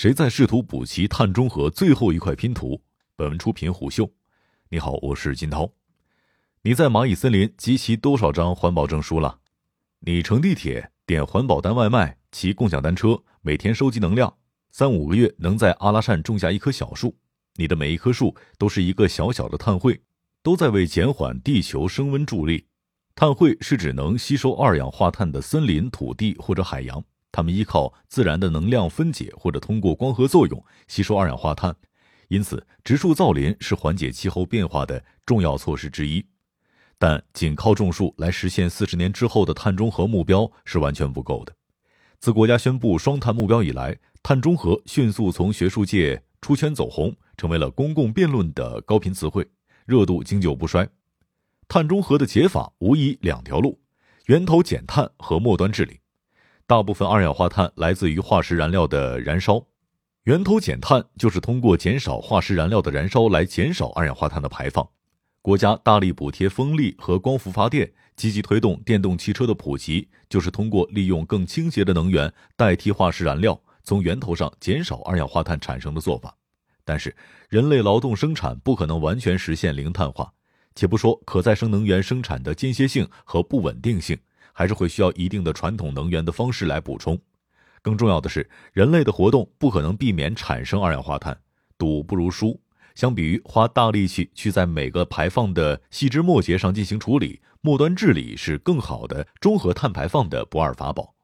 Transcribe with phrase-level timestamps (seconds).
[0.00, 2.80] 谁在试图补齐碳中和最后一块拼图？
[3.16, 4.08] 本文出品虎嗅。
[4.68, 5.68] 你好，我是金涛。
[6.62, 9.40] 你在蚂蚁森林集齐多少张环保证书了？
[9.98, 14.32] 你乘地铁、点环保单外卖、骑共享单车，每天收集能量，
[14.70, 17.16] 三五个月能在阿拉善种下一棵小树。
[17.56, 20.00] 你的每一棵树都是一个小小的碳汇，
[20.44, 22.64] 都在为减缓地球升温助力。
[23.16, 27.04] 碳汇是指能吸收二氧化碳的森林、土地或者海洋。
[27.30, 31.74] 它们依靠自然的能量分解，或者通过光合作用吸收二氧化碳，
[32.28, 36.24] 因此植树造林是缓解气候变化的重要措施之一。
[36.98, 41.54] 但仅靠种树来实现四十年之后的碳中和目标是完全不够的。
[42.18, 49.48] 自国家宣布双碳目标以来，碳中和迅速从学术界出圈走红，成为了公共辩论的高频词汇，
[49.86, 50.88] 热度经久不衰。
[51.68, 53.78] 碳中和的解法无疑两条路：
[54.26, 56.00] 源头减碳和末端治理。
[56.68, 59.64] 大部分二氧化碳来自于化石燃料的燃烧，
[60.24, 64.86] 源头减碳就是通过减少化石燃料的燃烧来减少二氧化碳的排放。
[65.40, 76.36] 国家大力补贴风力和光伏发电，积极推动电动汽车的普及，就是通过利用更清洁的能源代替化石燃料，从源头上减少二氧化碳产生的做法。
[76.84, 77.16] 但是，
[77.48, 80.30] 人类劳动生产不可能完全实现零碳化，
[80.74, 84.18] 且不说可再生能源生产的间歇性和不稳定性。
[84.58, 87.16] 还是会需要一定的传统能源的方式来补充。
[87.80, 91.38] 更重要的是，人类的活动不可能避免产生二氧化碳，
[91.78, 92.60] 赌不如输。
[92.96, 101.14] 相比于花大力气去在每个排放的细枝末节上进行处理，末端治理是更好的中和碳排放的不二法宝。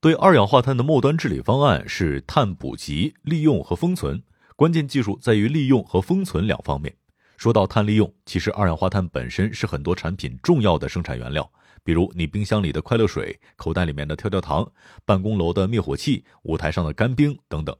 [0.00, 4.22] 对二氧化碳的末端治理方案是碳捕集、利用和封存，
[4.54, 6.94] 关键技术在于利用和封存两方面。
[7.40, 11.50] 说到碳利用，其实二氧化碳本身是很多产品重要的生产原料。
[11.82, 14.70] 比如你冰箱里的快乐水、口袋里面的跳跳糖、
[15.06, 17.74] 办公楼的灭火器、舞台上的干冰等等，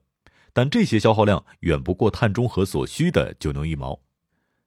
[0.55, 4.01] 但这些消耗量远不过碳中和所需的九牛一毛。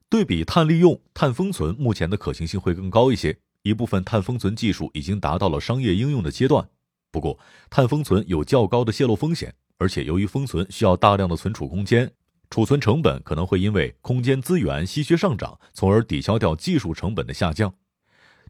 [0.09, 3.35] 对比碳利用、碳封存，目前的可行性会更高一些。
[3.63, 6.69] 一部分碳封存技术已经达到了商业应用的阶段。
[7.09, 7.39] 不过，
[7.72, 12.12] 碳封存有较高的泄漏风险，而且由于封存需要大量的存储空间，
[12.53, 17.74] 储存成本可能会因为空间资源稀缺上涨，从而抵消掉技术成本的下降。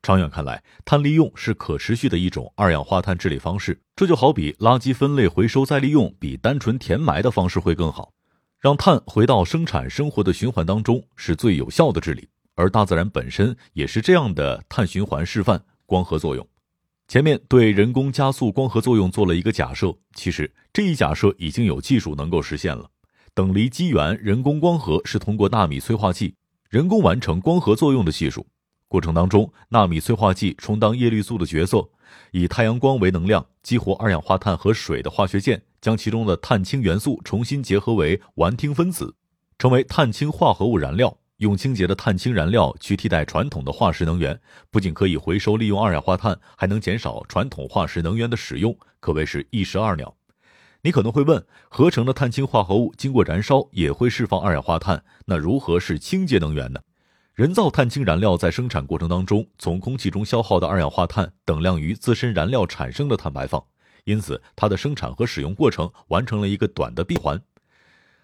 [0.02, 3.81] 长远看来，碳利用是可持续的一种二氧化碳治理方式。
[3.96, 8.12] 这就好比垃圾分类、回收、再利用，比单纯填埋的方式会更好。
[8.59, 12.28] 让碳回到生产生活的循环当中，是最有效的治理。
[12.56, 15.63] 而大自然本身也是这样的碳循环示范。
[15.86, 16.46] 光合作用，
[17.08, 22.90] 前面对人工加速光合作用做了一个假设，其实这一假设已经有技术能够实现了。
[23.35, 26.35] 等离基源人工光合是通过纳米催化剂
[26.69, 28.45] 人工完成光合作用的技术。
[28.88, 31.83] 过程当中，纳米催化剂充当叶绿素的角色，
[32.31, 39.16] 以太阳光为能量，激活二氧化碳和水的化学键，将其中的碳氢元素重新结合为烷烃分子，
[39.57, 41.17] 成为碳氢化合物燃料。
[41.38, 44.39] 用清洁的碳氢燃料去替代传统的化石能源，
[44.69, 50.15] 不仅可以回收利用二氧化碳，还能减少传统化石能源的使用，可谓是一石二鸟。
[50.85, 56.81] 你可能会问，合成的碳氢化合物经过燃烧也会释放二氧化碳，那如何是清洁能源呢？
[57.33, 63.63] 人造碳氢燃料在生产过程当中，从空气中消耗的二氧化碳等量于自身燃料产生的碳排放，
[64.03, 67.41] 因此它的生产和使用过程完成了一个短的闭环。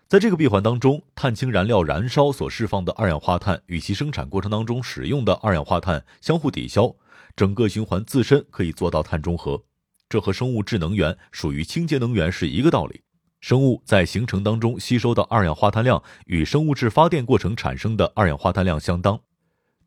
[0.09, 6.93] 在这个闭环当中，碳氢燃料燃烧所释放的二氧化碳与其生产过程当中使用的二氧化碳相互抵消，
[7.37, 9.63] 整个循环自身可以做到碳中和。
[10.09, 13.01] 这和生物质能源属于清洁能源是一个道理。
[13.39, 19.17] 生物在形成当中吸收的二氧化碳量与生物质发电过程产生的二氧化碳量相当。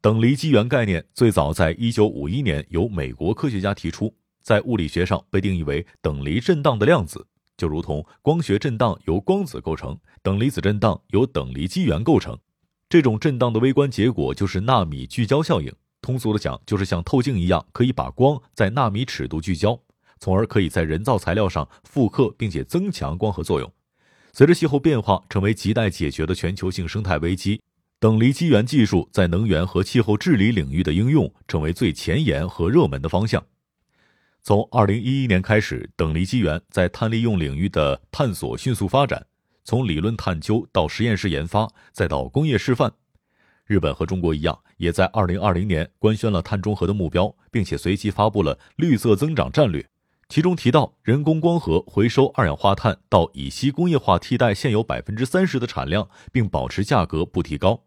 [0.01, 12.39] 等离基源概念最早在一九五一年由美国科学家提出，在物理学上被定义为等离振荡的量子，就如同光学振荡由光子构成，等离子振荡由等离基源构成。
[12.89, 15.73] 这种振荡的微观结果就是纳米聚焦效应。
[16.01, 19.79] 通俗的讲，就是像透镜一样，可以把光在纳米尺度聚焦。
[20.23, 23.69] 从而可以在人造材料上复刻并且增强光合作用。
[24.33, 27.61] 随着气候变化成为亟待解决的全球性生态危机，
[27.99, 33.45] 等离基源技术在能源和气候治理领域的应用成为最前沿和热门的方向。
[34.45, 39.27] 从二零一一年开始，等离基源在碳利用领域的探索迅速发展，
[39.65, 42.93] 从理论探究到实验室研发，再到工业示范。
[43.65, 49.85] 日本和中国一样，也在二零二零年官宣了碳中和的目标，并且随即发布了绿色增长战略。
[50.29, 57.83] 其中提到，人工光合回收二氧化碳到乙烯工业化替代现有百分之三十的产量，并保持价格不提高。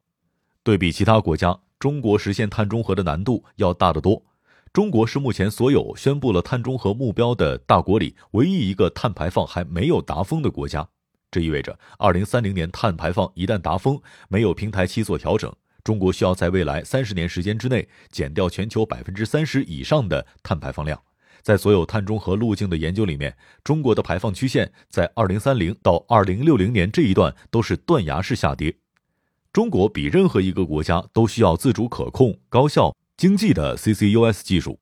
[0.61, 4.23] 对比其他国家，中国实现碳中和的难度要大得多。
[4.71, 10.87] 中国是目前所有宣布了碳中和目标的大国里唯一一个碳排放还没有达峰的国家。
[11.31, 15.51] 这意味着二零三零年碳排放一旦达峰，没有平台期做调整，
[15.83, 21.01] 中国需要在未来三十年时间之内减掉全球百分之三十以上的碳排放量。
[21.45, 28.75] 在所有碳中和路径的研究里面，中国的排放曲线在二零三零到二零六零年这一段都是断崖式下跌。
[29.53, 34.79] 中国比任何一个国家都需要自主可控、高效、经济的 CCUS 技术。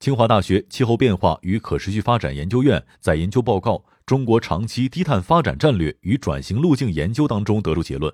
[0.00, 3.72] 清华大学气候变化与可持续发展研究院在研究报告
[4.06, 8.10] 《中国长期低碳发展战略与转型路径研究》当中得出结论，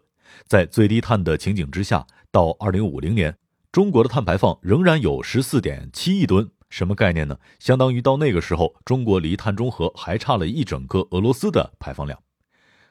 [0.49, 3.37] 在最低碳的情景之下，到二零五零年，
[3.71, 6.51] 中国的碳排放仍然有十四点七亿吨。
[6.73, 7.39] 什么概念呢？
[7.59, 12.19] 相当于到那个时候，中国离碳中和还差了一整个俄罗斯的排放量。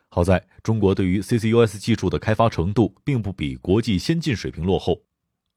[0.08, 5.02] 好在中国对于 CCUS 技术的开发程度并不比国际先进水平落后。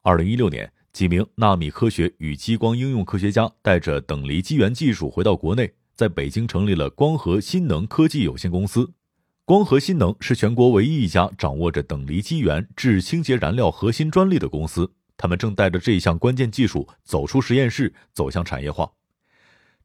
[0.01, 8.91] 二零一六年，几名纳米科学与激光应用科学家带着等离机源技术回到国内，在北京成立了光合新能科技有限公司。
[9.45, 14.93] 光合新能是全国唯一一家掌握着等离机源制清洁燃料核心专利的公司。
[15.17, 18.91] 他们正带着这一项关键技术走出实验室，走向产业化。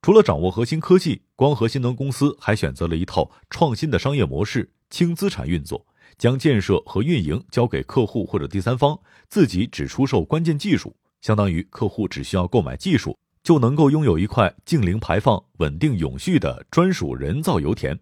[0.03, 5.87] 除了掌握核心科技，光合新能公司还选择了一套创新的商业模式——轻资产运作，
[6.17, 8.99] 将建设和运营交给客户或者第三方，
[9.29, 17.99] 自己只出售关键技术，相当于客户只需要购买技术，就能够拥有一块净零排放、稳定永续的专属人造油田。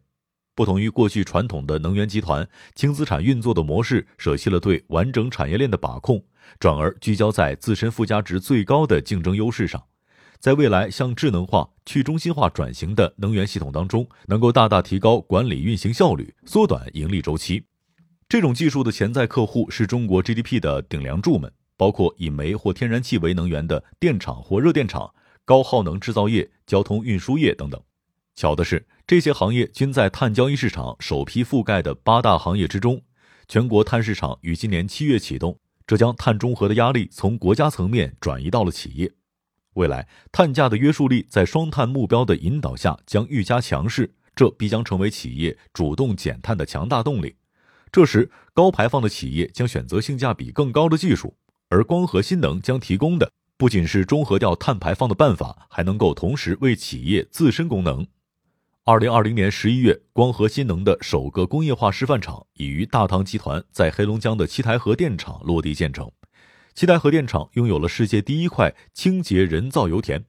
[0.54, 6.22] 不同于过去传统的能源集团，轻资产运作的模式舍弃了对完整产业链的把控。
[6.58, 9.84] 转而聚焦在自身附加值最高的竞争优势上，
[10.38, 17.64] 在未来向智能化、去中心化转型的能源系统当中，能够大大提高管理运行效率，缩短盈利周期。
[18.28, 25.14] 这种技术的潜在客户是中国 GDP 的顶梁柱们，包括以煤或天然气为能源的电厂或热电厂、
[25.44, 27.80] 高耗能制造业、交通运输业等等。
[28.34, 33.02] 巧的是，这些行业均在碳交易市场首批覆盖的八大行业之中。
[33.48, 35.58] 全国碳市场于今年七月启动。
[35.88, 39.10] 这将碳中和的压力从国家层面转移到了企业，
[39.72, 47.36] 未来碳价的约束力在双碳目标的引导下将愈加强势，这必将成为企业主动减碳的强大动力。
[47.90, 51.34] 这时，高排放的企业将选择性价比更高的技术，
[51.70, 58.06] 而光合新能将提供的不仅是中和掉碳排放的办法，还能够同时为企业自身功能。
[58.90, 66.10] 二零二零年十一月，光合新能的首个工业化示范厂已于大唐集团在黑龙江的七台核电厂落地建成。
[66.74, 70.24] 七台核电厂拥有了世界第一块清洁人造油田，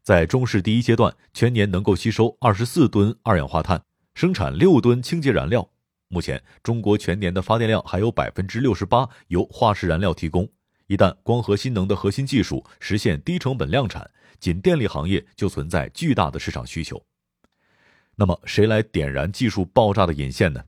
[0.00, 3.82] 在中试第一阶段，全年能够吸收二十四吨二氧化碳，
[4.14, 5.68] 生产六吨清洁燃料。
[6.06, 10.48] 目前，中国全年的发电量还有百分之六十八由化石燃料提供。
[10.86, 14.08] 一旦光合新能的核心技术实现低成本量产，
[14.38, 17.04] 仅电力行业就存在巨大的市场需求。
[18.16, 20.60] 那么，谁来点燃技术爆炸的引线呢？《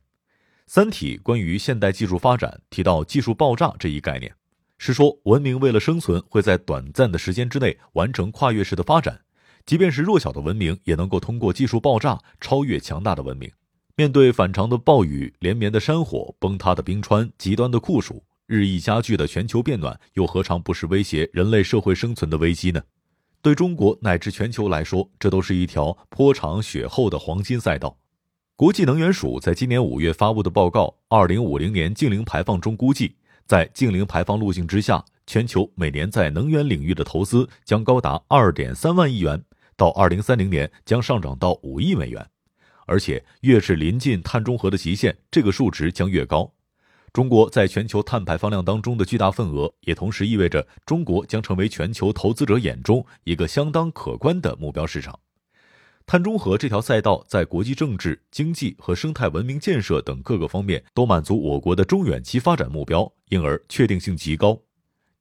[0.66, 4.34] 三体》关于现代技术发展提到“技术爆炸”这一概念，
[4.78, 9.20] 是说文明为了生存会在短暂的时间之内完成跨越式的发展，
[9.64, 13.48] 即便是弱小的文明也能够通过技术爆炸超越强大的文明。
[13.94, 22.82] 面对反常的暴雨、连绵的山火、崩塌的冰川、极端的酷暑、日益加剧的全球变暖，又何尝不是威胁人类社会生存的危机呢？
[23.46, 27.96] 对中国乃至全球来说，这都是一条颇长雪厚的黄金赛道。
[28.56, 33.14] 国际能源署在今年五月发布的报告《二零五零年净零排放》中估计，
[33.46, 39.40] 在净零排放路径之下，全球每年在能源领域的投资将高达二点三万亿元，
[39.76, 42.28] 到二零三零年将上涨到五亿美元。
[42.86, 46.52] 而且，越是临近碳中和的极限，这个数值将越高。
[47.16, 55.18] 中国在全球碳排放量当中的巨大份额，也同时意味着中国将成为全球投资者眼中一个相当可观的目标市场。
[56.04, 64.60] 碳中和这条赛道在国际政治、经济和生态文明建设等各个方面都满足我国的中远期发展目标，因而确定性极高。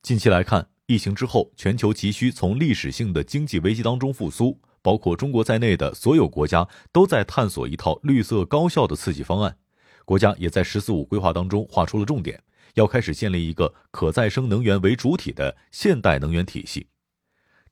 [0.02, 9.56] 近期来看，疫情之后，全球急需从历史性的经济危机当中复苏，包括中国在内的所有国家都在探索一套绿色高效的刺激方案。
[10.06, 12.42] 国家也在“十四五”规划当中划出了重点，
[12.76, 16.88] 要开始建立一个可再生能源为主体的现代能源体系。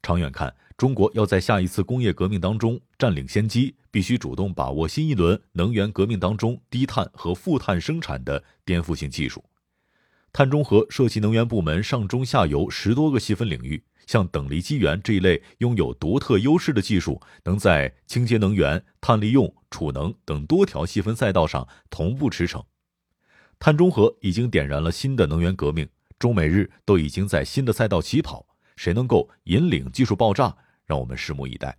[0.01, 9.43] 长远看，中国要在下一次工业革命当中占领先机，必须主动把握新一轮能源革命当中低碳和负碳生产的颠覆性技术。
[10.33, 13.83] 碳中和涉及能源部门上中下游十多个细分领域。
[14.05, 22.63] 像等离机缘这一类拥有独特优势的技术，能在清洁能源、碳利用、储能等多条细分赛道上同步驰骋。
[23.60, 25.88] 碳中和已经点燃了新的能源革命，
[26.19, 28.45] 中美日都已经在新的赛道起跑，
[28.75, 30.55] 谁能够引领技术爆炸，
[30.86, 31.77] 让我们拭目以待。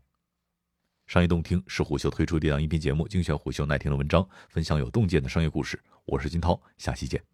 [1.07, 5.79] 商业洞听是虎嗅推出的一档音频节目，精选虎嗅耐听的文章，分享有洞见的商业故事。
[6.07, 7.34] 我是金涛，下期见。